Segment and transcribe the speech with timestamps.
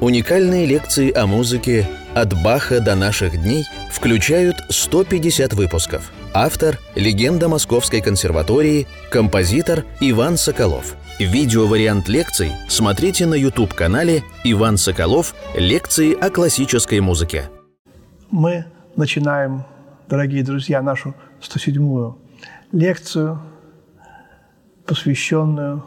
[0.00, 6.12] Уникальные лекции о музыке «От Баха до наших дней» включают 150 выпусков.
[6.32, 10.94] Автор– легенда Московской консерватории, композитор Иван Соколов.
[11.18, 15.34] Видеовариант лекций смотрите на YouTube-канале «Иван Соколов.
[15.56, 17.50] Лекции о классической музыке».
[18.30, 19.64] Мы начинаем,
[20.06, 22.16] дорогие друзья, нашу 107-ю
[22.70, 23.42] лекцию,
[24.86, 25.84] посвященную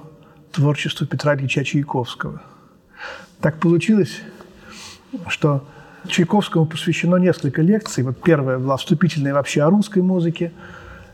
[0.51, 2.41] творчеству Петра Ильича Чайковского.
[3.41, 4.21] Так получилось,
[5.27, 5.65] что
[6.07, 8.03] Чайковскому посвящено несколько лекций.
[8.03, 10.51] Вот первая была вступительная вообще о русской музыке,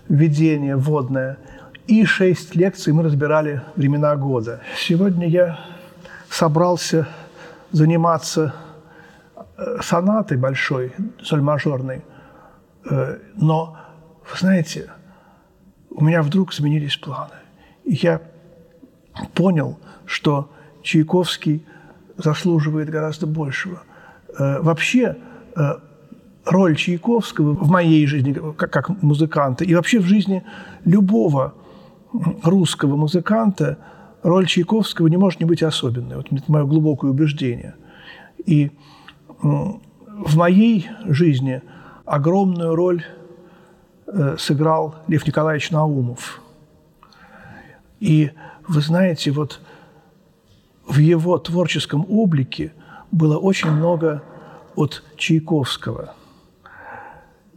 [0.10, 1.38] введение вводное.
[1.88, 4.62] И шесть лекций мы разбирали времена года.
[4.76, 5.60] Сегодня я
[6.30, 7.08] собрался
[7.72, 8.54] заниматься
[9.58, 10.92] э, сонатой большой,
[11.24, 12.04] соль-мажорной.
[12.90, 13.78] Э, но,
[14.30, 14.90] вы знаете,
[15.90, 17.36] у меня вдруг изменились планы.
[17.86, 18.22] И я
[19.34, 20.52] понял, что
[20.84, 21.66] Чайковский
[22.18, 23.84] заслуживает гораздо большего.
[24.38, 25.18] Э, вообще,
[25.56, 25.62] э,
[26.46, 30.44] роль Чайковского в моей жизни как, музыканта и вообще в жизни
[30.86, 31.54] любого
[32.44, 33.78] русского музыканта,
[34.24, 36.18] роль Чайковского не может не быть особенной.
[36.18, 37.76] Вот это мое глубокое убеждение.
[38.46, 38.72] И
[39.42, 41.62] в моей жизни
[42.06, 43.04] огромную роль
[44.08, 46.42] э, сыграл Лев Николаевич Наумов.
[48.00, 48.32] И
[48.68, 49.62] вы знаете, вот
[50.88, 52.74] в его творческом облике
[53.12, 54.24] было очень много
[54.76, 56.16] от Чайковского.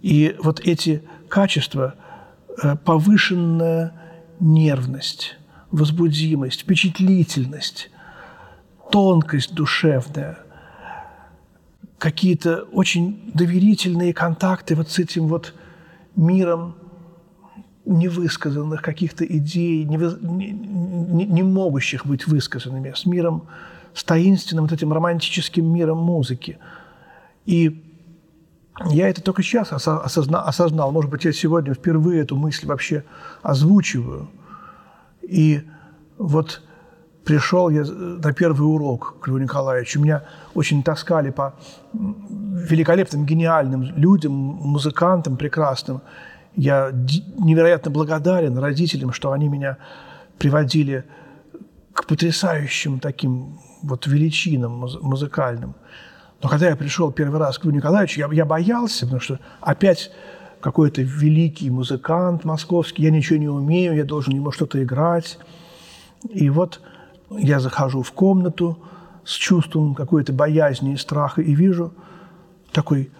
[0.02, 1.94] И вот эти качества,
[2.62, 3.92] э, повышенная
[4.40, 5.36] нервность,
[5.70, 7.90] возбудимость, впечатлительность,
[8.90, 10.38] тонкость душевная,
[11.98, 15.54] какие-то очень доверительные контакты вот с этим вот
[16.16, 16.74] миром
[17.90, 23.48] невысказанных каких-то идей, не, не, не могущих быть высказанными, с миром,
[23.94, 26.58] с таинственным вот этим романтическим миром музыки.
[27.46, 27.84] И
[28.86, 30.92] я это только сейчас осозна, осознал.
[30.92, 33.04] Может быть, я сегодня впервые эту мысль вообще
[33.42, 34.30] озвучиваю.
[35.22, 35.62] И
[36.16, 36.62] вот
[37.24, 40.00] пришел я на первый урок к Льву Николаевичу.
[40.00, 40.22] Меня
[40.54, 41.54] очень таскали по
[41.92, 46.00] великолепным, гениальным людям, музыкантам прекрасным.
[46.56, 49.78] Я невероятно благодарен родителям, что они меня
[50.38, 51.04] приводили
[51.92, 55.74] к потрясающим таким вот величинам музыкальным.
[56.42, 60.10] Но когда я пришел первый раз к Льву Николаевичу, я, я боялся, потому что опять
[60.60, 65.38] какой-то великий музыкант московский, я ничего не умею, я должен ему что-то играть.
[66.28, 66.80] И вот
[67.30, 68.78] я захожу в комнату
[69.24, 71.92] с чувством какой-то боязни и страха и вижу
[72.72, 73.10] такой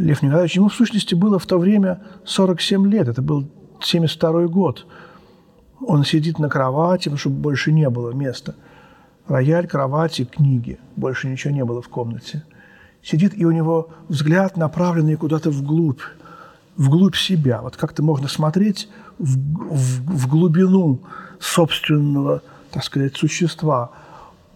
[0.00, 3.50] Лев Николаевич, ему в сущности было в то время 47 лет, это был
[3.82, 4.86] 72 год.
[5.86, 8.54] Он сидит на кровати, потому что больше не было места.
[9.28, 10.78] Рояль, кровати, книги.
[10.96, 12.44] Больше ничего не было в комнате.
[13.02, 16.02] Сидит, и у него взгляд направленный куда-то вглубь,
[16.76, 17.60] вглубь себя.
[17.60, 18.88] Вот как-то можно смотреть
[19.18, 21.02] в, в, в глубину
[21.38, 23.90] собственного, так сказать, существа.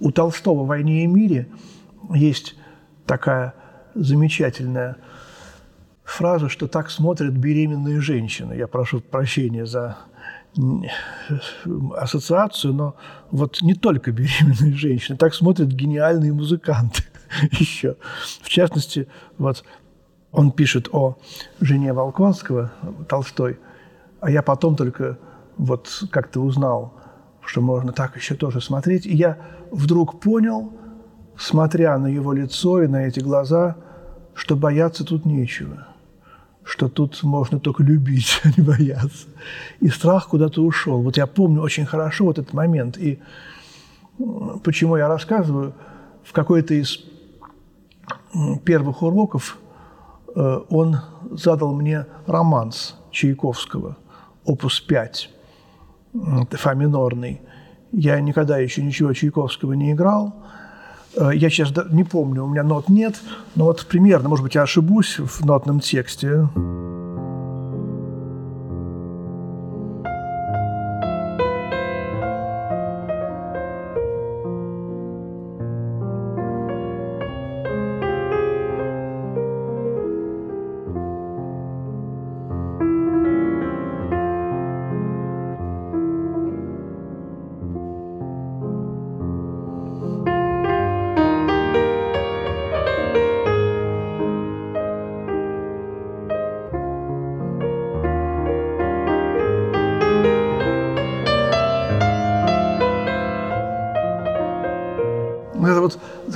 [0.01, 1.49] У Толстого в «Войне и мире»
[2.15, 2.57] есть
[3.07, 3.55] такая
[3.95, 4.97] замечательная
[6.05, 8.55] фразу, что так смотрят беременные женщины.
[8.55, 9.97] Я прошу прощения за
[11.97, 12.95] ассоциацию, но
[13.31, 17.03] вот не только беременные женщины, так смотрят гениальные музыканты
[17.51, 17.97] еще.
[18.43, 19.65] В частности, вот
[20.31, 21.17] он пишет о
[21.61, 22.73] жене Волконского,
[23.09, 23.59] Толстой,
[24.21, 25.19] а я потом только
[25.57, 26.95] вот как-то узнал,
[27.45, 29.07] что можно так еще тоже смотреть.
[29.07, 29.39] И я
[29.71, 30.73] вдруг понял,
[31.37, 33.77] смотря на его лицо и на эти глаза,
[34.35, 35.89] что бояться тут нечего–
[36.65, 39.27] что тут можно только любить, а не бояться.
[39.81, 41.03] И страх куда-то ушел.
[41.03, 42.97] Вот я помню очень хорошо вот этот момент.
[42.99, 43.21] И
[44.63, 45.75] почему я рассказываю,
[46.23, 47.05] в какой-то из
[48.65, 49.59] первых уроков
[50.35, 50.99] э, он
[51.31, 53.97] задал мне романс Чайковского,
[54.45, 55.31] опус 5,
[56.51, 57.43] фа минорный.
[57.93, 60.35] Я никогда еще ничего Чайковского не играл–
[61.17, 63.21] я сейчас не помню, у меня нот нет,
[63.55, 66.49] но вот примерно, может быть, я ошибусь в нотном тексте.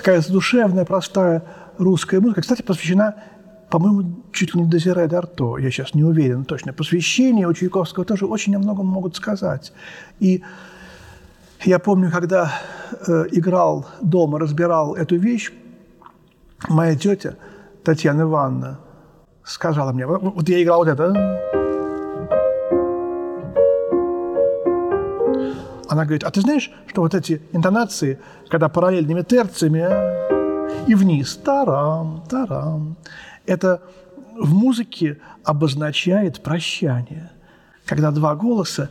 [0.09, 1.43] Такая задушевная, простая
[1.77, 3.15] русская музыка, кстати, посвящена,
[3.69, 6.73] по-моему, чуть ли не Дезире Дарто, я сейчас не уверен точно.
[6.73, 9.75] Посвящение у Чайковского тоже очень о многом могут сказать.
[10.19, 10.43] И
[11.63, 12.51] я помню, когда
[13.07, 15.53] э, играл дома, разбирал эту вещь,
[16.71, 17.37] моя тетя
[17.85, 18.79] Татьяна Ивановна
[19.45, 21.68] сказала мне, вот я играл вот это,
[25.99, 28.19] она говорит, а ты знаешь, что вот эти интонации,
[28.49, 29.85] когда параллельными терциями
[30.87, 32.97] и вниз, тарам, тарам,
[33.47, 33.83] это
[34.37, 37.31] в музыке обозначает прощание.
[37.85, 38.91] Когда два голоса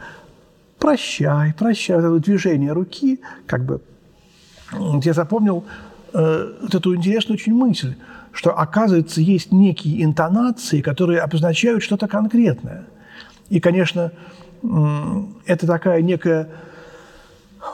[0.79, 3.81] прощай, прощай, вот это движение руки, как бы,
[5.03, 5.63] я запомнил
[6.13, 7.95] э, вот эту интересную очень мысль,
[8.33, 12.83] что, оказывается, есть некие интонации, которые обозначают что-то конкретное.
[13.49, 14.11] И, конечно,
[15.45, 16.49] это такая некая,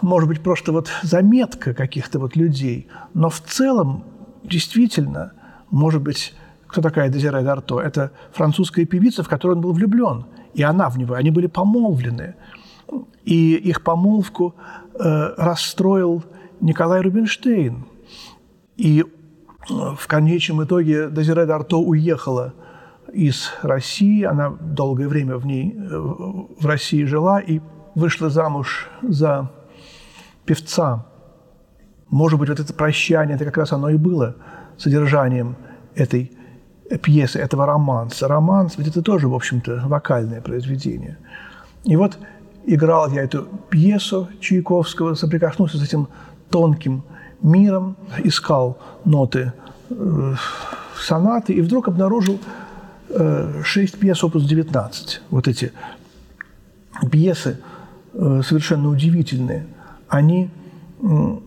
[0.03, 4.03] может быть, просто вот заметка каких-то вот людей, но в целом
[4.43, 5.31] действительно,
[5.71, 6.35] может быть,
[6.67, 7.79] кто такая Дезире Дарто?
[7.79, 12.35] Это французская певица, в которую он был влюблен, и она в него, они были помолвлены.
[13.23, 14.55] И их помолвку
[14.93, 16.23] э, расстроил
[16.59, 17.85] Николай Рубинштейн.
[18.75, 19.05] И
[19.69, 22.53] в конечном итоге Дезире Дарто уехала
[23.13, 25.97] из России, она долгое время в ней, э,
[26.59, 27.61] в России жила и
[27.95, 29.49] вышла замуж за
[30.45, 31.05] певца.
[32.09, 34.35] Может быть, вот это прощание, это как раз оно и было
[34.77, 35.55] содержанием
[35.95, 36.31] этой
[37.01, 38.27] пьесы, этого романса.
[38.27, 41.17] Романс, ведь это тоже, в общем-то, вокальное произведение.
[41.85, 42.17] И вот
[42.65, 46.07] играл я эту пьесу Чайковского, соприкоснулся с этим
[46.49, 47.03] тонким
[47.41, 49.53] миром, искал ноты
[49.89, 50.35] э,
[50.97, 52.39] сонаты и вдруг обнаружил
[53.09, 55.21] э, шесть пьес опус 19.
[55.29, 55.73] Вот эти
[57.11, 57.59] пьесы
[58.13, 59.67] э, совершенно удивительные.
[60.13, 60.49] Они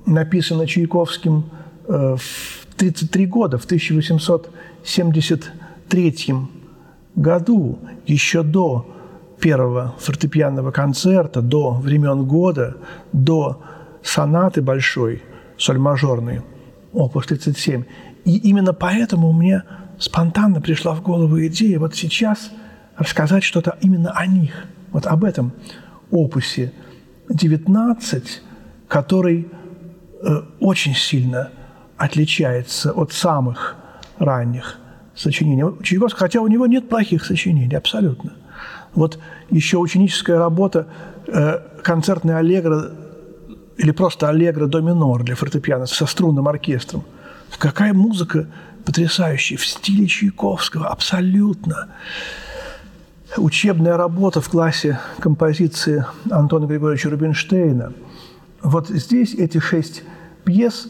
[0.07, 1.45] написаны Чайковским
[1.87, 6.35] э, в 33 года, в 1873
[7.15, 8.87] году, еще до
[9.41, 12.77] первого фортепианного концерта, до времен года,
[13.13, 13.63] до
[14.03, 15.23] сонаты большой–
[15.59, 16.43] соль-мажорный,
[16.93, 17.85] опус 37.
[18.25, 19.63] И именно поэтому мне
[20.01, 22.51] спонтанно пришла в голову идея вот сейчас
[22.97, 25.53] рассказать что-то именно о них, вот об этом
[26.11, 26.73] опусе
[27.29, 28.43] 19,
[28.89, 29.49] который
[30.23, 31.51] э, очень сильно
[31.97, 33.77] отличается от самых
[34.19, 34.79] ранних
[35.15, 35.65] сочинений.
[35.83, 38.33] Чайковский, хотя у него нет плохих сочинений, абсолютно.
[38.95, 39.19] Вот
[39.51, 40.87] еще ученическая работа
[41.27, 42.91] э, концертный аллегро
[43.77, 47.05] или просто аллегро до минор для фортепиано со струнным оркестром.
[47.59, 48.49] Какая музыка
[48.85, 51.89] потрясающая, в стиле Чайковского, абсолютно.
[53.37, 57.93] Учебная работа в классе композиции Антона Григорьевича Рубинштейна.
[58.67, 60.03] Вот здесь эти шесть
[60.45, 60.89] пьес,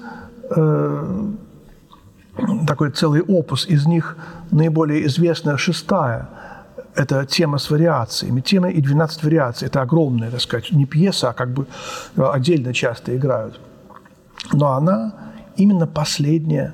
[0.48, 1.32] э,
[2.66, 4.16] такой целый опус, из них
[4.50, 6.30] наиболее известная шестая–
[6.94, 8.40] это тема с вариациями.
[8.40, 11.66] Тема и 12 вариаций– это огромная, так сказать, не пьеса, а как бы
[12.16, 13.60] э, отдельно часто играют.
[14.54, 15.12] Но она
[15.58, 16.72] именно последняя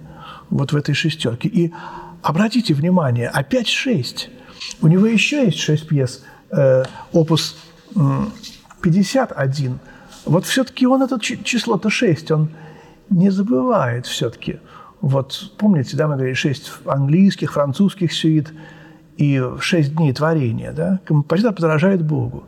[0.51, 1.49] вот в этой шестерке.
[1.49, 1.75] И
[2.23, 4.31] обратите внимание, опять шесть.
[4.81, 6.23] У него еще есть шесть пьес,
[6.53, 7.57] э, опус
[8.83, 9.81] 51.
[10.25, 12.51] Вот все-таки он это число-то шесть, он
[13.11, 14.61] не забывает все-таки.
[15.01, 18.53] Вот помните, да, мы говорили, шесть английских, французских сюит–
[19.17, 22.45] и в шесть дней творения, да, композитор подражает Богу.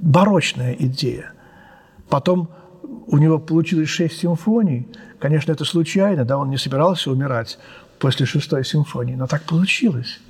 [0.00, 1.32] Барочная идея.
[2.08, 2.50] Потом
[2.82, 4.88] у него получилось шесть симфоний.
[5.18, 7.58] Конечно, это случайно, да, он не собирался умирать
[7.98, 10.20] после шестой симфонии, но так получилось.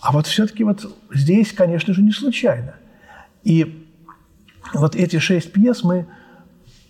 [0.00, 2.74] А вот все-таки вот здесь, конечно же, не случайно.
[3.42, 3.85] И
[4.74, 6.06] вот эти шесть пьес мы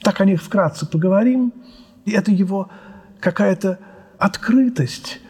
[0.02, 1.52] так о них вкратце поговорим.
[2.04, 2.70] И это его
[3.20, 3.78] какая-то
[4.18, 5.20] открытость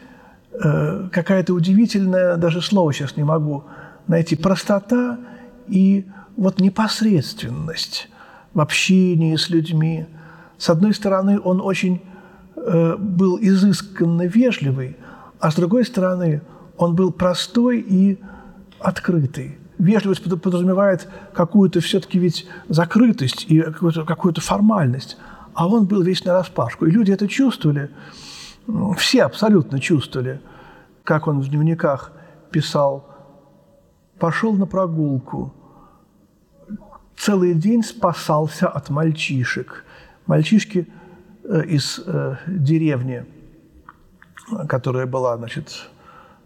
[0.59, 3.65] Э, какая-то удивительная, даже слово сейчас не могу
[4.07, 5.19] найти, простота
[5.67, 8.09] и вот непосредственность
[8.53, 10.07] в общении с людьми.
[10.57, 12.01] С одной стороны, он очень
[12.55, 14.97] э, был изысканно вежливый,
[15.39, 16.41] а с другой стороны,
[16.77, 18.19] он был простой и
[18.79, 19.59] открытый.
[19.77, 25.17] Вежливость подразумевает какую-то все-таки ведь закрытость и какую-то какую формальность.
[25.53, 26.85] А он был весь нараспашку.
[26.85, 27.89] И люди это чувствовали–
[28.97, 30.41] все абсолютно чувствовали,
[31.03, 32.11] как он в дневниках
[32.51, 33.07] писал,
[34.19, 35.53] пошел на прогулку,
[37.15, 39.85] целый день спасался от мальчишек.
[40.25, 40.87] Мальчишки
[41.43, 43.25] э, из э, деревни,
[44.67, 45.89] которая была, значит,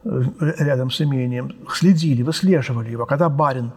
[0.03, 3.05] рядом с имением, следили, выслеживали его.
[3.05, 3.71] Когда барин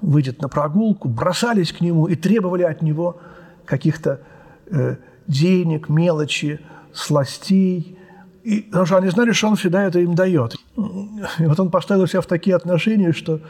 [0.00, 3.20] выйдет на прогулку, бросались к нему и требовали от него
[3.64, 4.20] каких-то
[4.66, 6.60] э, денег, мелочи,
[6.92, 7.98] сластей.
[8.44, 10.54] И, потому что они знали, что он всегда это им дает.
[11.38, 13.40] И вот он поставил себя в такие отношения, что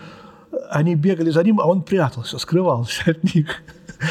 [0.70, 3.62] они бегали за ним, а он прятался, скрывался от них.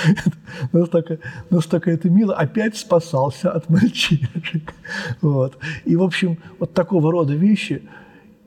[0.71, 2.35] настолько, настолько это мило.
[2.35, 4.73] Опять спасался от мальчишек.
[5.21, 5.57] Вот.
[5.85, 7.83] И, в общем, вот такого рода вещи.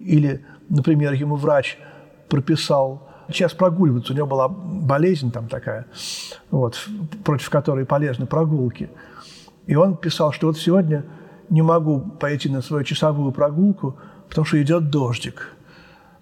[0.06, 1.78] Или, например, ему врач
[2.28, 4.12] прописал сейчас прогуливаться.
[4.12, 5.86] У него была болезнь там такая,
[6.50, 6.88] вот,
[7.24, 8.88] против которой полезны прогулки.
[9.66, 11.04] И он писал, что вот сегодня
[11.50, 13.96] не могу пойти на свою часовую прогулку,
[14.28, 15.52] потому что идет дождик.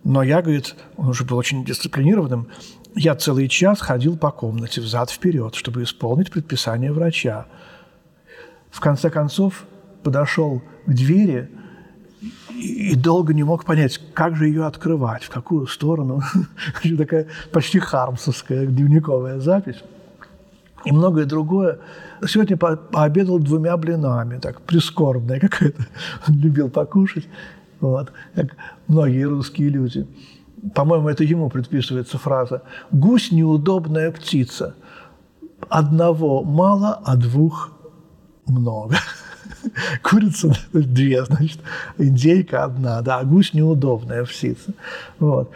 [0.02, 2.48] Но я, говорит, он уже был очень дисциплинированным,
[2.94, 7.46] я целый час ходил по комнате взад-вперед, чтобы исполнить предписание врача.
[8.70, 9.64] В конце концов
[10.02, 11.50] подошел к двери
[12.54, 16.22] и долго не мог понять, как же ее открывать, в какую сторону.
[16.98, 19.82] Такая почти хармсовская дневниковая запись.
[20.84, 21.78] И многое другое.
[22.26, 25.86] Сегодня пообедал двумя блинами, так прискорбная какая-то.
[26.28, 27.26] Любил покушать,
[27.80, 28.56] вот, как
[28.86, 30.06] многие русские люди.
[30.74, 34.74] По-моему, это ему предписывается фраза «Гусь– неудобная птица.
[35.68, 37.72] Одного мало, а двух
[38.46, 38.96] много».
[40.02, 41.60] Курица две, значит,
[41.98, 44.72] индейка одна, да, а гусь неудобная птица.
[45.18, 45.50] Вот.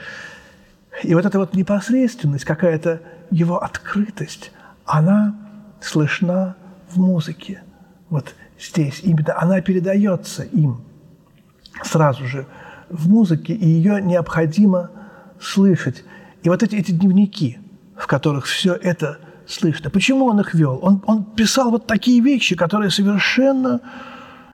[1.02, 3.00] И вот эта вот непосредственность, какая-то
[3.30, 4.52] его открытость,
[4.84, 5.36] она
[5.80, 6.56] слышна
[6.90, 7.62] в музыке.
[8.10, 10.82] Вот здесь именно она передается им
[11.84, 12.46] сразу же
[12.88, 14.90] в музыке, и ее необходимо
[15.40, 16.04] слышать.
[16.42, 17.58] И вот эти, эти дневники,
[17.96, 19.90] в которых все это слышно.
[19.90, 20.78] Почему он их вел?
[20.82, 23.80] Он, он писал вот такие вещи, которые совершенно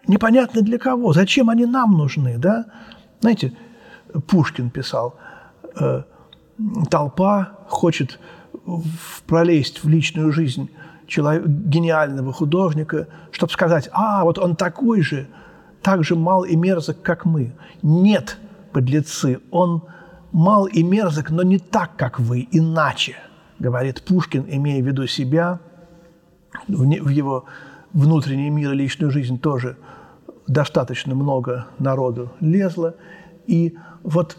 [0.07, 1.13] непонятны для кого.
[1.13, 2.67] Зачем они нам нужны, да?
[3.21, 3.53] Знаете,
[4.29, 5.17] Пушкин писал,
[5.79, 6.03] э,
[6.91, 8.21] толпа хочет
[9.27, 10.71] пролезть в личную жизнь
[11.07, 15.27] человека, гениального художника, чтобы сказать, а, вот он такой же,
[15.83, 17.53] так же мал и мерзок, как мы.
[17.83, 18.39] Нет,
[18.73, 19.83] подлецы, он
[20.33, 23.17] мал и мерзок, но не так, как вы, иначе–
[23.59, 25.61] говорит Пушкин, имея в виду себя,
[26.69, 27.47] в его
[27.93, 29.77] внутренний мир и личную жизнь тоже
[30.47, 32.95] достаточно много народу лезло.
[33.47, 34.37] И вот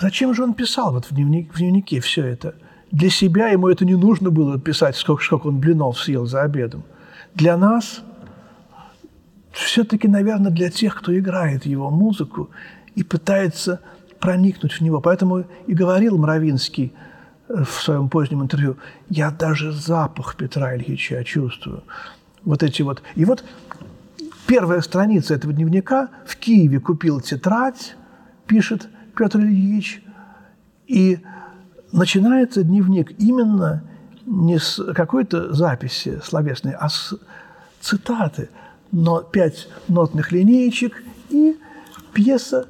[0.00, 2.54] зачем же он писал вот в, дневник, в дневнике все это?
[2.92, 6.84] Для себя ему это не нужно было писать, сколько, сколько он блинов съел за обедом.
[7.34, 8.02] Для нас,
[9.52, 12.50] все-таки, наверное, для тех, кто играет его музыку
[12.94, 13.80] и пытается
[14.20, 15.00] проникнуть в него.
[15.00, 16.92] Поэтому и говорил Мравинский–
[17.48, 18.76] в своем позднем интервью,
[19.08, 21.82] я даже запах Петра Ильича чувствую.
[22.44, 23.02] Вот эти вот.
[23.14, 23.44] И вот
[24.46, 27.96] первая страница этого дневника в Киеве купил тетрадь,
[28.46, 30.02] пишет Петр Ильич,
[30.86, 31.20] и
[31.92, 33.82] начинается дневник именно
[34.24, 37.14] не с какой-то записи словесной, а с
[37.80, 38.50] цитаты.
[38.92, 41.58] Но пять нотных линеечек и
[42.12, 42.66] пьеса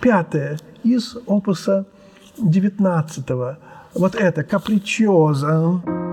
[0.00, 1.86] пятая из опуса
[2.38, 3.26] 19
[3.94, 6.07] вот это капричоза.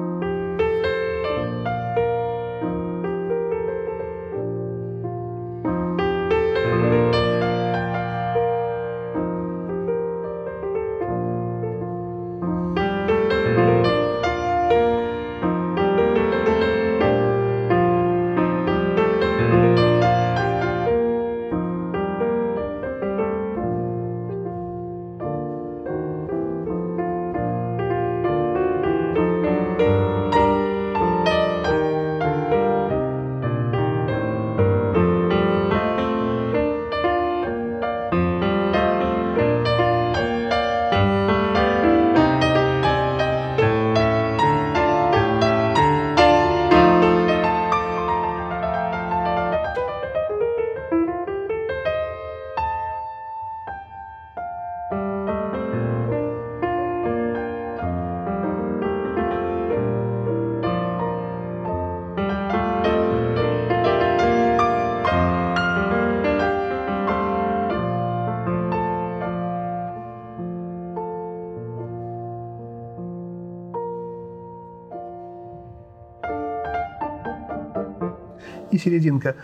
[78.75, 79.35] И серединка.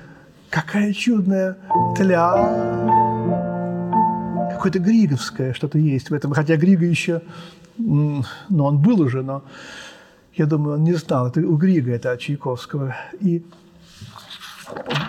[0.50, 1.58] Какая чудная
[1.96, 2.34] тля.
[4.52, 6.34] Какое-то григовское что-то есть в этом.
[6.34, 7.22] Хотя Грига еще,
[7.78, 9.44] ну, он был уже, но
[10.36, 11.28] я думаю, он не знал.
[11.28, 12.96] Это у Грига, это от Чайковского.
[13.20, 13.44] И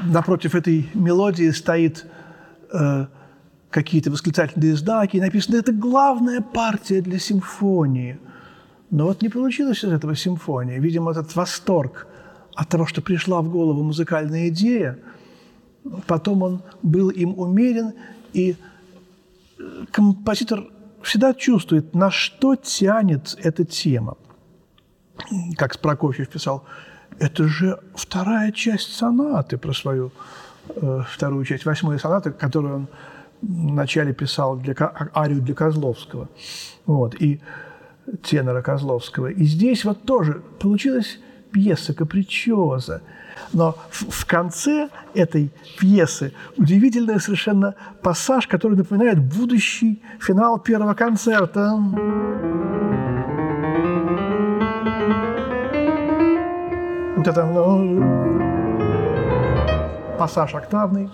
[0.05, 2.07] напротив этой мелодии стоит
[2.73, 3.07] э,
[3.71, 8.19] какие-то восклицательные знаки, и написано, это главная партия для симфонии.
[8.91, 10.79] Но вот не получилось из этого симфония.
[10.79, 12.07] Видимо, этот восторг–
[12.55, 14.99] от того, что пришла в голову музыкальная идея,
[16.07, 17.95] потом он был им умерен,
[18.33, 18.57] и
[19.91, 20.65] композитор
[21.03, 24.17] всегда чувствует, на что тянет эта тема.
[25.57, 26.65] Как Прокофьев писал,
[27.19, 30.13] это же вторая часть сонаты про свою
[30.69, 32.89] э, вторую часть, восьмую сонаты, которую он
[33.43, 34.75] вначале писал для,
[35.15, 36.29] арию для Козловского.
[36.87, 37.41] Вот, и
[38.23, 39.29] тенора Козловского.
[39.29, 41.19] И здесь вот тоже получилась
[41.53, 43.03] пьеса капричоза.
[43.53, 51.77] Но в, в конце этой пьесы удивительный совершенно пассаж, который напоминает будущий финал первого концерта.
[57.17, 58.01] Вот это ну,
[60.19, 61.11] пассаж октавный,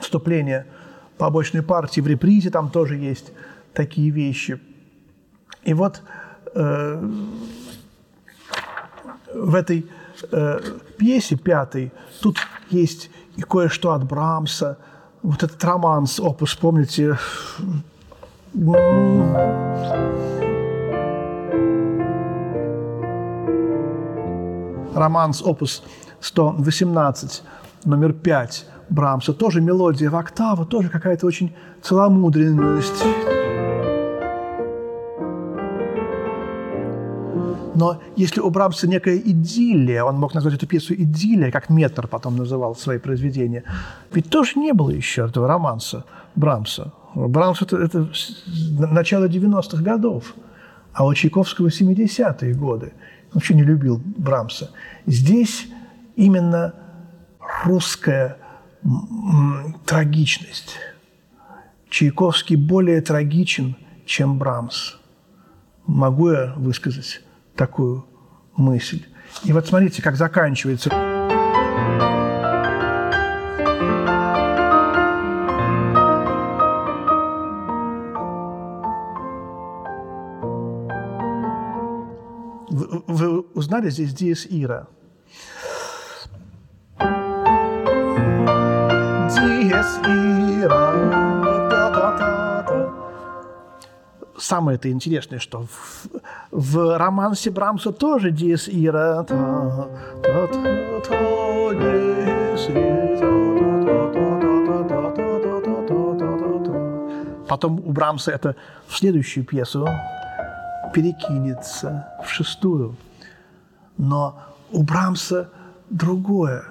[0.00, 0.66] вступление
[1.16, 3.32] побочной партии в репризе, там тоже есть
[3.72, 4.60] такие вещи.
[5.64, 6.02] И вот
[6.54, 7.10] э,
[9.36, 9.86] в этой
[10.30, 10.60] э,
[10.96, 12.38] пьесе пятой тут
[12.70, 14.78] есть и кое-что от Брамса.
[15.22, 17.18] Вот этот романс, опус, помните?
[24.94, 25.82] Романс, опус
[26.20, 27.42] 118,
[27.84, 29.32] номер 5 Брамса.
[29.32, 33.04] Тоже мелодия в октаву, тоже какая-то очень целомудренность.
[37.76, 42.36] Но если у Брамса некая идиллия, он мог назвать эту пьесу идиллия, как Метр потом
[42.36, 43.64] называл свои произведения,
[44.12, 46.04] ведь тоже не было еще этого романса
[46.34, 46.92] Брамса.
[47.14, 48.08] Брамс это, это
[48.78, 50.34] начало 90-х годов,
[50.94, 52.86] а у Чайковского 70-е годы.
[52.86, 54.70] Он вообще не любил Брамса.
[55.06, 55.68] Здесь
[56.16, 56.72] именно
[57.64, 58.38] русская
[59.84, 60.78] трагичность.
[61.90, 64.94] Чайковский более трагичен, чем Брамс.
[65.86, 67.20] Могу я высказать
[67.56, 68.06] такую
[68.56, 69.04] мысль.
[69.44, 70.90] И вот смотрите, как заканчивается.
[82.68, 84.88] Вы, узнали здесь Диес Ира?
[89.30, 91.15] Диес Ира
[94.46, 96.06] самое это интересное, что в,
[96.50, 99.24] в романсе Брамса тоже диез ира.
[107.48, 108.56] Потом у Брамса это
[108.86, 109.88] в следующую пьесу
[110.94, 112.96] перекинется в шестую.
[113.98, 114.38] Но
[114.72, 115.50] у Брамса
[115.90, 116.64] другое.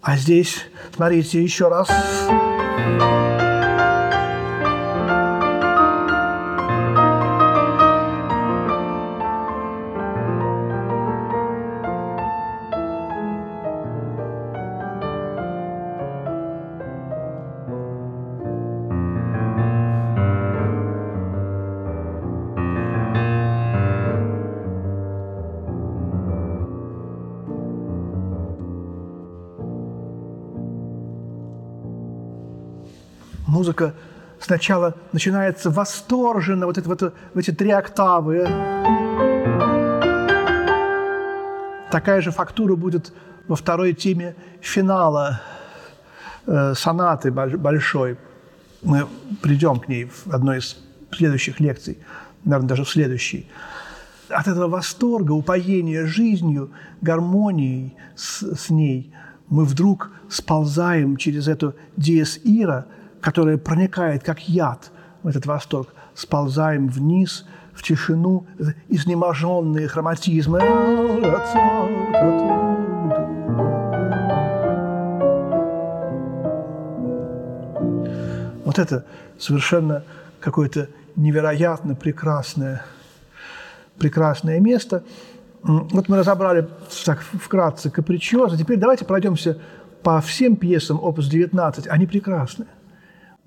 [0.00, 1.88] А здесь, смотрите, еще раз.
[33.72, 33.94] Музыка
[34.38, 38.46] сначала начинается восторженно, вот это, вот, эти три октавы.
[41.90, 43.12] Такая же фактура будет
[43.48, 45.40] во второй теме финала
[46.46, 48.18] э, сонаты большой.
[48.82, 49.06] Мы
[49.40, 50.76] придем к ней в одной из
[51.12, 51.98] следующих лекций,
[52.44, 53.46] наверное, даже в следующей.
[54.28, 59.14] От этого восторга, упоения жизнью, гармонией с, с ней
[59.48, 62.84] мы вдруг сползаем через эту диез ира–
[63.22, 64.90] которая проникает как яд
[65.22, 68.46] в этот восторг, сползаем вниз в тишину,
[68.88, 70.60] изнеможенные хроматизмы.
[78.64, 79.06] Вот это
[79.38, 80.02] совершенно
[80.40, 82.84] какое-то невероятно прекрасное,
[83.98, 85.04] прекрасное место.
[85.62, 86.68] Вот мы разобрали
[87.04, 88.58] так вкратце капричоза.
[88.58, 89.58] Теперь давайте пройдемся
[90.02, 91.86] по всем пьесам опус 19.
[91.86, 92.66] Они прекрасны.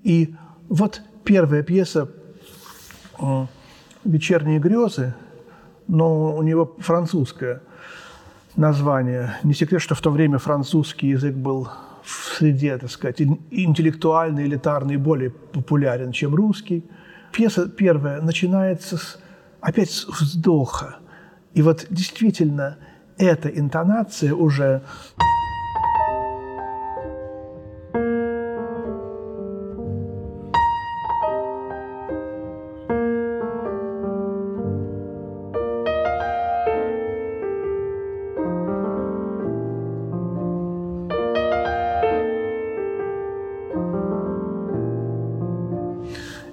[0.06, 0.36] И
[0.68, 2.08] вот первая пьеса
[4.04, 5.14] «Вечерние грезы»,
[5.88, 7.60] но у него французское
[8.54, 9.36] название.
[9.42, 11.68] Не секрет, что в то время французский язык был
[12.04, 16.84] в среде, так сказать, интеллектуальный, элитарный, более популярен, чем русский.
[17.32, 19.18] Пьеса первая начинается с,
[19.60, 20.98] опять с вздоха.
[21.52, 22.78] И вот действительно
[23.18, 24.82] эта интонация уже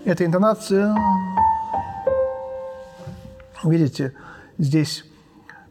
[0.05, 0.95] эта интонация,
[3.63, 4.13] видите,
[4.57, 5.05] здесь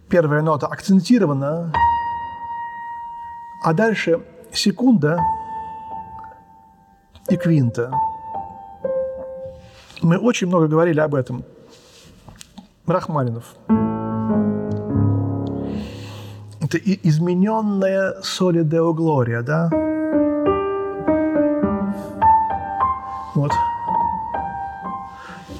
[0.09, 1.73] первая нота акцентирована,
[3.62, 4.21] а дальше
[4.53, 5.21] секунда
[7.29, 7.92] и квинта.
[10.01, 11.45] Мы очень много говорили об этом.
[12.87, 13.55] Рахманинов.
[16.61, 19.71] Это измененная соли Део Глория, да?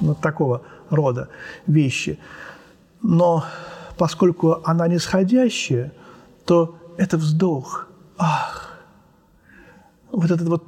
[0.03, 1.29] Вот такого рода
[1.67, 2.19] вещи.
[3.03, 3.45] Но
[3.97, 5.93] поскольку она нисходящая,
[6.45, 7.87] то это вздох.
[8.19, 8.79] Ах!
[10.11, 10.65] Вот этот вот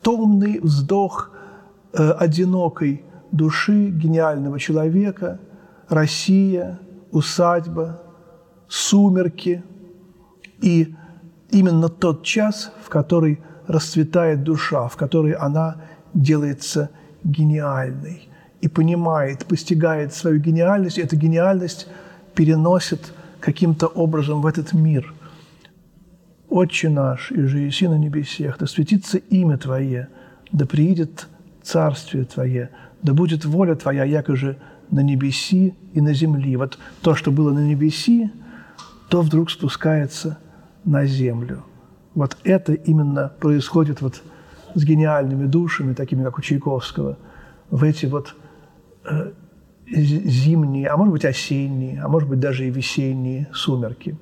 [0.00, 1.30] томный вздох
[1.92, 5.40] э, одинокой души гениального человека,
[5.88, 6.78] Россия,
[7.10, 8.00] усадьба,
[8.68, 9.64] сумерки
[10.62, 10.94] и
[11.50, 15.82] именно тот час, в который расцветает душа, в который она
[16.14, 16.90] делается
[17.24, 18.27] гениальной
[18.60, 21.88] и понимает, постигает свою гениальность, и эта гениальность
[22.34, 25.14] переносит каким-то образом в этот мир.
[26.48, 30.08] «Отче наш, и же на небесех, да светится имя Твое,
[30.50, 31.26] да приидет
[31.62, 32.70] царствие Твое,
[33.02, 34.56] да будет воля Твоя, якоже
[34.90, 36.56] на небеси и на земли».
[36.56, 38.30] Вот то, что было на небеси,
[39.08, 40.38] то вдруг спускается
[40.84, 41.64] на землю.
[42.14, 44.22] Вот это именно происходит вот
[44.74, 47.18] с гениальными душами, такими как у Чайковского,
[47.70, 48.34] в эти вот
[49.90, 54.18] зимние, а может быть осенние, а может быть даже и весенние сумерки.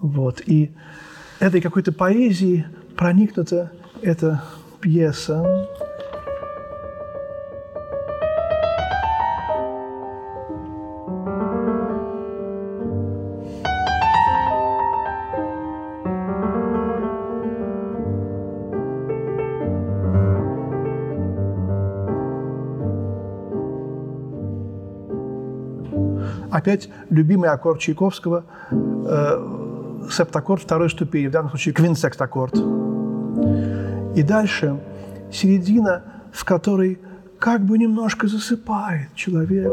[0.00, 0.42] Вот.
[0.46, 0.72] И
[1.38, 2.66] этой какой-то поэзии
[2.96, 4.42] проникнута эта
[4.80, 5.68] пьеса.
[26.60, 32.54] Опять любимый аккорд Чайковского, э, септаккорд второй ступени, в данном случае квинсекстаккорд.
[34.16, 34.78] И дальше
[35.32, 36.98] середина, в которой
[37.38, 39.72] как бы немножко засыпает человек.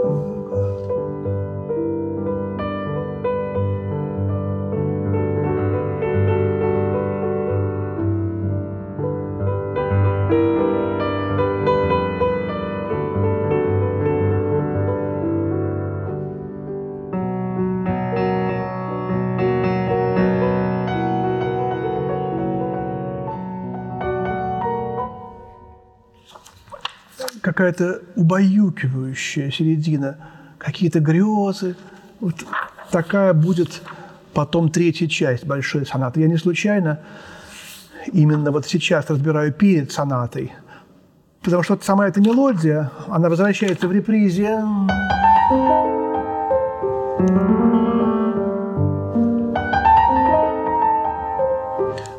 [27.58, 30.17] Какая-то убаюкивающая середина,
[30.60, 31.76] какие-то грезы.
[32.20, 32.36] Вот
[32.91, 33.82] такая будет
[34.36, 36.22] потом третья часть большой сонаты.
[36.22, 37.00] Я не случайно
[38.13, 40.54] именно вот сейчас разбираю перед сонатой,
[41.41, 44.62] потому что сама эта мелодия, она возвращается в репризе.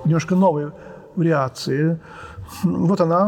[0.05, 0.73] Немножко новые
[1.15, 2.01] вариации.
[2.65, 3.25] Вот она.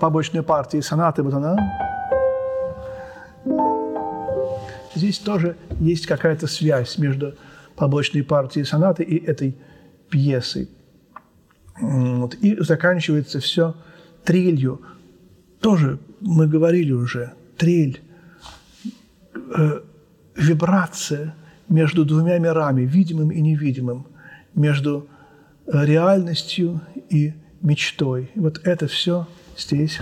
[0.00, 1.58] Это побочная партия сонаты, вот она.
[4.94, 7.34] Здесь тоже есть какая-то связь между
[7.76, 9.54] побочной партией сонаты и этой
[10.08, 10.70] пьесой.
[11.78, 12.34] Вот.
[12.36, 13.74] И заканчивается все
[14.24, 14.80] трелью.
[15.60, 18.00] Тоже мы говорили уже, трель,
[19.34, 19.80] э,
[20.34, 21.34] вибрация–
[21.68, 24.06] между двумя мирами, видимым и невидимым,
[24.54, 25.08] между
[25.66, 28.30] э, реальностью и мечтой.
[28.34, 29.98] Вот это все здесь.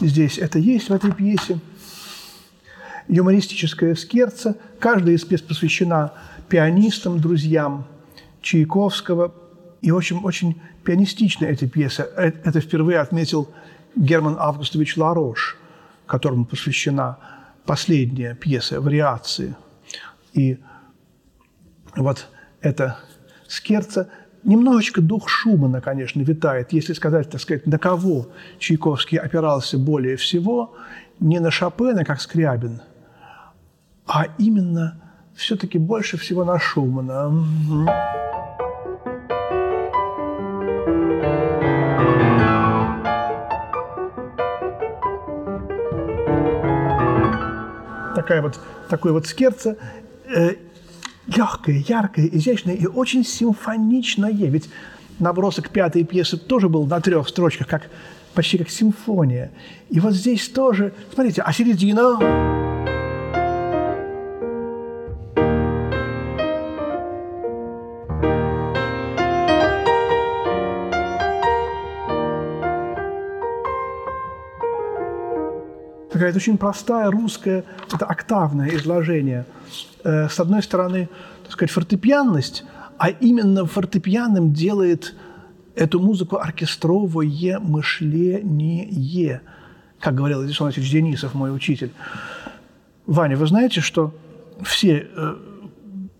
[0.00, 1.58] Здесь это есть в этой пьесе
[3.08, 4.56] юмористическая скерца.
[4.78, 6.12] Каждая из пьес посвящена
[6.48, 7.86] пианистам, друзьям
[8.42, 9.34] Чайковского.
[9.84, 12.08] И очень, очень пианистичная эта пьеса.
[12.16, 13.48] Э, это впервые отметил
[13.96, 15.56] Герман Августович Ларош,
[16.06, 17.18] которому посвящена
[17.66, 19.54] последняя пьеса «Вариации».
[20.32, 20.58] И
[21.96, 22.28] вот
[22.60, 22.98] эта
[23.46, 24.08] скерца
[24.42, 30.74] немножечко дух Шумана, конечно, витает, если сказать, так сказать, на кого Чайковский опирался более всего,
[31.20, 32.80] не на Шопена, как Скрябин–
[34.06, 35.00] а именно
[35.34, 37.32] все-таки больше всего на Шумана.
[48.24, 48.58] Такая вот,
[48.88, 49.76] такой вот скерца.
[50.34, 50.54] Э,
[51.26, 54.30] легкое, яркое, изящное и очень симфоничное.
[54.30, 54.70] Ведь
[55.18, 57.90] набросок пятой пьесы тоже был на трех строчках, как,
[58.32, 59.50] почти как симфония.
[59.90, 62.63] И вот здесь тоже, смотрите, а середина...
[76.28, 79.46] Это очень простая русская, это октавное изложение.
[80.04, 81.08] Э, с одной стороны,
[81.42, 82.64] так сказать, фортепианность,
[82.98, 85.14] а именно фортепианным делает
[85.74, 89.40] эту музыку оркестровое мышление,
[90.00, 91.90] как говорил Александр Васильевич Денисов, мой учитель.
[93.06, 94.14] Ваня, вы знаете, что
[94.62, 95.34] все э,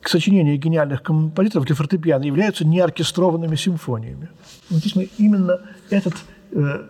[0.05, 4.29] сочинения гениальных композиторов для фортепиано являются неоркестрованными симфониями.
[4.71, 6.15] Вот здесь мы именно этот
[6.53, 6.85] э,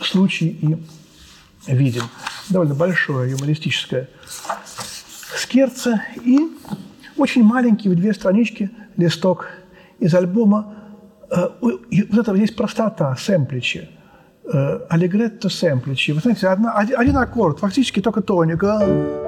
[0.00, 0.76] случай и
[1.66, 2.04] видим.
[2.48, 4.08] Довольно большое юмористическое
[5.36, 6.38] скерце и
[7.16, 9.48] очень маленький в две странички листок
[9.98, 10.74] из альбома.
[11.30, 13.90] Э, вот это есть простота, сэмпличи.
[14.44, 16.12] Э, аллегретто сэмпличи.
[16.12, 19.27] Вы знаете, одна, один, один аккорд, фактически только тоника.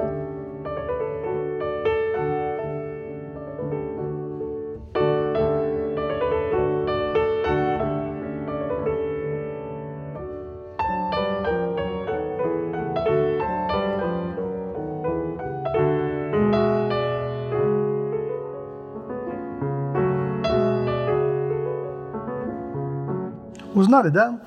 [23.91, 24.39] Узнали, да?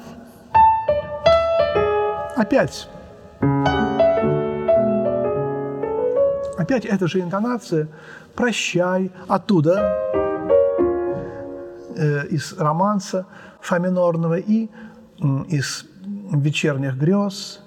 [2.35, 2.89] Опять.
[6.57, 7.89] Опять эта же интонация
[8.35, 10.01] «прощай» оттуда,
[11.95, 13.27] э, из романса
[13.61, 14.71] фа минорного и
[15.21, 15.85] э, из
[16.33, 17.61] вечерних грез,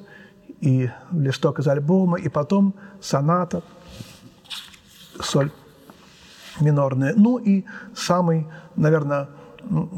[0.62, 3.62] и листок из альбома, и потом соната,
[5.22, 5.52] соль
[6.60, 7.14] минорная.
[7.16, 9.28] Ну и самый, наверное,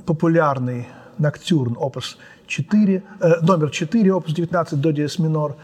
[0.06, 0.90] популярный
[1.20, 5.58] Ноктюрн, опус 4, э, номер 4, опус 19, до диез минор.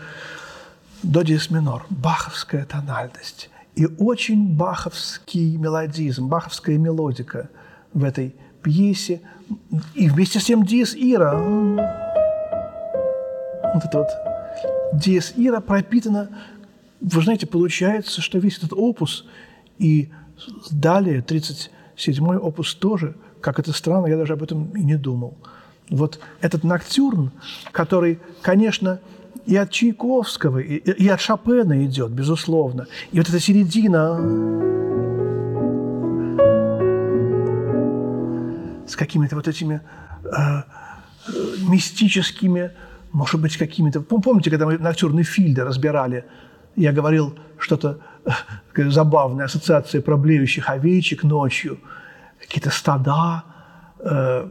[1.02, 1.86] До диез минор.
[1.90, 3.50] Баховская тональность.
[3.76, 7.50] И очень баховский мелодизм, баховская мелодика
[7.94, 9.22] в этой пьесе.
[9.94, 11.34] И вместе с тем диез ира.
[13.74, 14.10] Вот это вот
[14.94, 16.30] диез ира пропитано.
[17.00, 19.26] Вы знаете, получается, что весь этот опус
[19.78, 20.10] и
[20.70, 23.16] далее 37-й опус тоже–
[23.46, 25.38] как это странно, я даже об этом и не думал.
[25.92, 27.32] Вот этот ноктюрн,
[27.72, 29.00] который, конечно,
[29.46, 32.88] и от Чайковского, и, и от Шопена идет, безусловно.
[33.12, 34.18] И вот эта середина
[38.88, 39.82] с какими-то вот этими
[40.24, 40.64] э,
[41.70, 42.72] мистическими,
[43.12, 44.02] может быть, какими-то...
[44.02, 46.26] Помните, когда мы ноктюрны Фильда разбирали,
[46.76, 51.78] я говорил что-то, э, забавная ассоциация про блеющих овечек ночью–
[52.46, 53.44] какие-то стада,
[54.00, 54.50] э,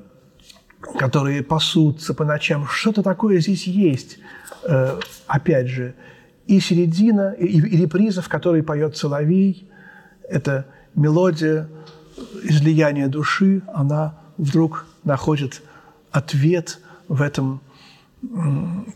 [0.98, 2.66] которые пасутся по ночам.
[2.66, 4.18] Что-то такое здесь есть.
[4.64, 5.94] Э, опять же,
[6.46, 9.70] и середина, и, и реприза, в которой поет Соловей.
[10.28, 11.68] Это мелодия
[12.42, 13.62] излияния души.
[13.72, 15.62] Она вдруг находит
[16.10, 17.60] ответ в этом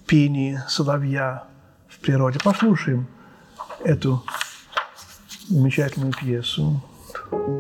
[0.07, 1.45] пении соловья
[1.89, 2.39] в природе.
[2.43, 3.07] Послушаем
[3.85, 4.23] эту
[5.49, 6.83] замечательную пьесу.
[7.31, 7.58] thank you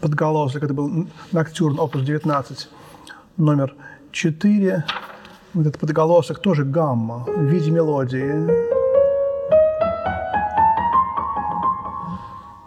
[0.00, 2.68] Подголосок, это был ноктюрн, опус 19,
[3.38, 3.74] номер
[4.12, 4.84] 4.
[5.54, 8.66] Вот этот подголосок тоже гамма в виде мелодии.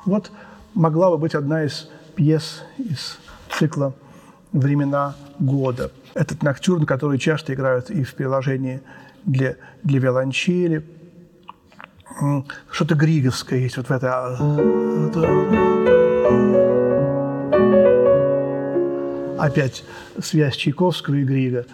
[0.06, 0.32] Вот
[0.74, 3.20] могла бы быть одна из пьес из
[3.52, 3.94] цикла
[4.52, 5.92] «Времена года».
[6.16, 8.82] Этот ноктюрн, который часто играют и в приложении
[9.24, 10.84] для, для виолончели.
[12.72, 14.10] Что-то григовское есть вот в этой...
[19.40, 19.84] Опять
[20.22, 21.66] связь Чайковского и Грига.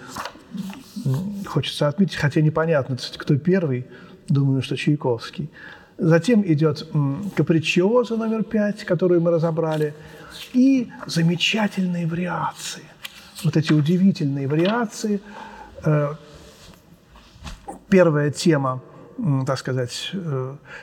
[1.47, 3.85] Хочется отметить, хотя непонятно, кто первый,
[4.27, 5.49] думаю, что Чайковский.
[5.97, 6.87] Затем идет
[7.35, 9.93] капричиоза номер пять, которую мы разобрали,
[10.53, 12.83] и замечательные вариации.
[13.43, 15.21] Вот эти удивительные вариации.
[15.83, 16.15] Э,
[17.89, 18.81] первая тема,
[19.45, 20.11] так сказать,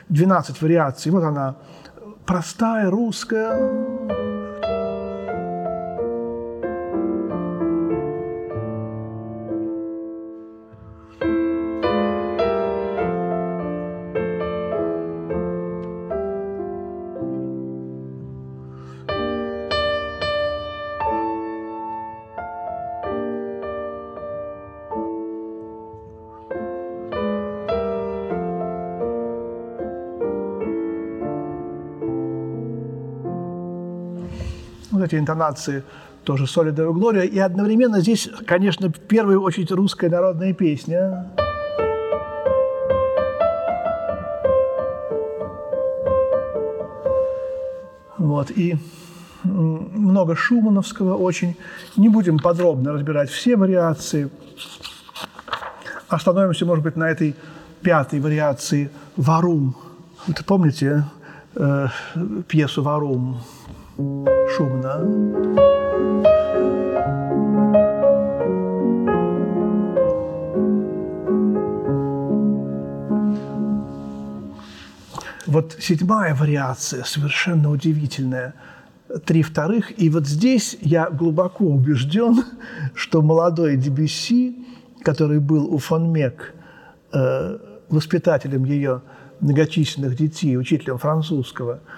[0.09, 1.11] 12 э, вариаций.
[1.11, 1.55] Вот она,
[2.25, 3.57] простая, русская,
[35.03, 35.83] эти интонации
[36.23, 37.23] тоже «Солида и Глория».
[37.23, 41.27] И одновременно здесь, конечно, в первую очередь русская народная песня.
[48.17, 48.77] Вот, и
[49.43, 51.55] много шумановского очень.
[51.97, 54.29] Не будем подробно разбирать все вариации.
[56.07, 57.35] Остановимся, может быть, на этой
[57.81, 59.75] пятой вариации «Варум».
[60.27, 61.03] Вы помните
[61.55, 61.87] э,
[62.47, 63.41] пьесу «Варум»?
[64.55, 64.99] Шумно.
[75.45, 78.55] Вот седьмая вариация совершенно удивительная.
[79.25, 80.01] Три вторых.
[80.01, 82.43] И вот здесь я глубоко убежден,
[82.95, 84.65] что молодой Дебюсси,
[85.03, 86.53] который был у фон Мек,
[87.11, 87.57] э,
[87.89, 89.01] воспитателем ее
[89.41, 91.79] многочисленных детей, учителем французского–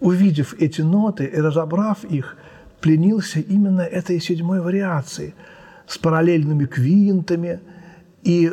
[0.00, 2.36] увидев эти ноты и разобрав их,
[2.80, 5.34] пленился именно этой седьмой вариацией
[5.86, 7.60] с параллельными квинтами
[8.22, 8.52] и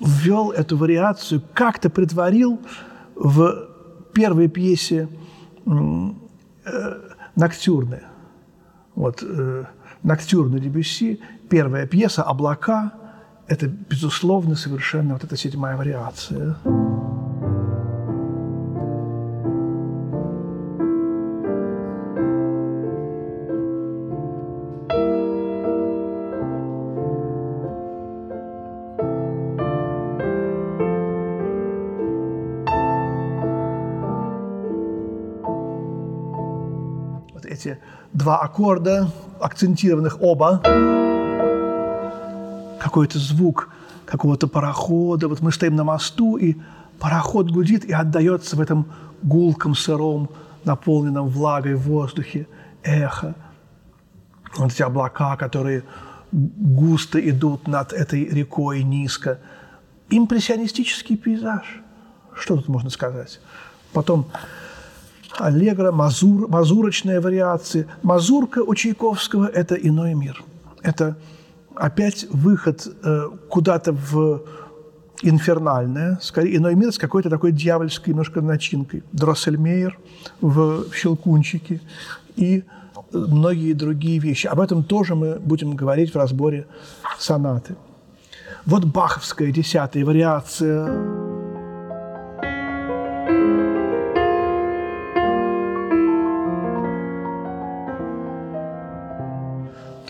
[0.00, 2.60] ввел эту вариацию, как-то притворил
[3.14, 3.68] в
[4.12, 5.08] первой пьесе
[5.66, 6.94] э,
[7.36, 8.02] «Ноктюрны».
[8.94, 9.64] Вот э,
[10.02, 12.92] «Ноктюрны» Дебюсси, первая пьеса «Облака»–
[13.48, 16.56] это, безусловно, совершенно вот эта седьмая вариация.
[38.28, 39.10] Два аккорда,
[39.40, 40.60] акцентированных оба,
[42.78, 43.70] какой-то звук
[44.04, 45.28] какого-то парохода.
[45.28, 46.56] Вот мы стоим на мосту, и
[46.98, 48.84] пароход гудит и отдается в этом
[49.22, 50.28] гулком сыром,
[50.64, 52.46] наполненном влагой в воздухе,
[52.82, 53.34] эхо.
[54.58, 55.84] Вот эти облака, которые
[56.30, 59.38] густо идут над этой рекой низко.
[60.10, 61.80] Импрессионистический пейзаж.
[62.34, 63.40] Что тут можно сказать?
[63.94, 64.26] Потом
[65.40, 67.86] аллегро, мазур, мазурочная вариация.
[68.02, 70.42] Мазурка у Чайковского– это иной мир.
[70.82, 71.16] Это
[71.74, 74.42] опять выход э, куда-то в
[75.22, 79.02] инфернальное, скорее иной мир с какой-то такой дьявольской немножко начинкой.
[79.12, 79.98] Дроссельмейер
[80.40, 81.80] в «Щелкунчике»
[82.36, 82.64] и
[83.12, 84.46] многие другие вещи.
[84.46, 86.66] Об этом тоже мы будем говорить в разборе
[87.18, 87.76] сонаты.
[88.66, 91.17] Вот баховская десятая вариация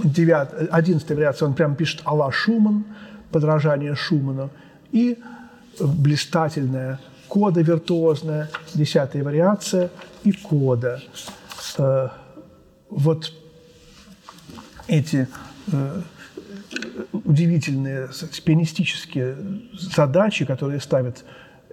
[0.03, 2.85] девят, одиннадцатая вариация, он прям пишет Алла Шуман,
[3.31, 4.49] подражание Шуману.
[4.91, 5.17] И
[5.79, 9.89] блистательная кода виртуозная, десятая вариация
[10.23, 11.01] и кода.
[11.77, 12.09] Э,
[12.89, 13.33] вот
[14.87, 15.27] эти
[15.71, 16.01] э,
[17.11, 18.09] удивительные
[18.45, 19.37] пианистические
[19.73, 21.23] задачи, которые ставят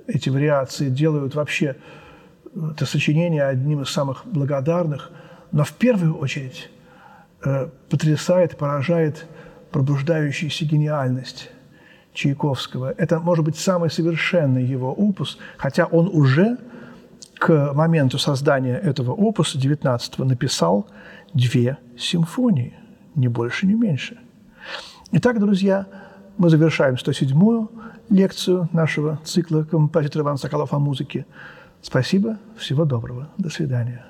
[0.06, 1.76] эти вариации, делают вообще
[2.54, 5.10] это сочинение одним из самых благодарных,
[5.52, 6.70] но в первую очередь
[7.44, 9.26] э, потрясает, поражает
[9.70, 11.50] пробуждающаяся гениальность
[12.14, 12.94] Чайковского.
[12.96, 16.56] Это, может быть, самый совершенный его опус, хотя он уже
[17.38, 20.86] к моменту создания этого опуса 19 написал
[21.34, 22.74] две симфонии,
[23.16, 24.16] ни больше, ни меньше.
[25.12, 25.86] Итак, друзья,
[26.38, 27.70] мы завершаем 107-ю
[28.08, 31.26] лекцию нашего цикла композитора Ивана Соколов о музыке.
[31.82, 34.04] Спасибо, всего доброго, до свидания.